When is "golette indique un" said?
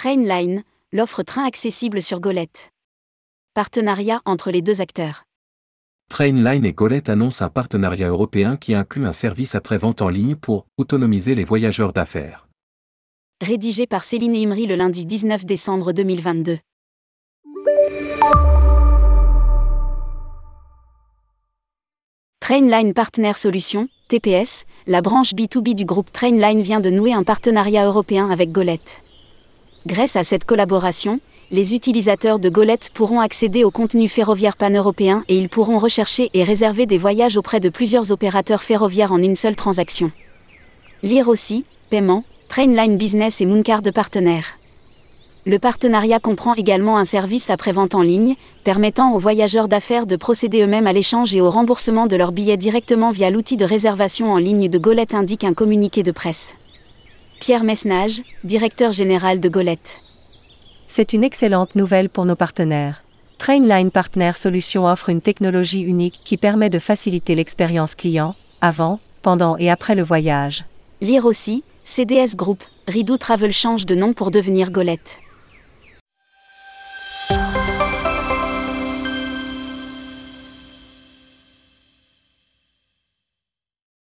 54.78-55.54